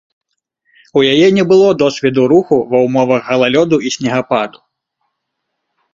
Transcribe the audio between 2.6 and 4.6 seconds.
ва ўмовах галалёду і снегападу.